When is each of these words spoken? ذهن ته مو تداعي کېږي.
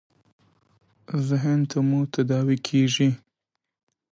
ذهن 1.27 1.59
ته 1.69 1.77
مو 1.87 1.99
تداعي 2.13 2.57
کېږي. 2.67 3.09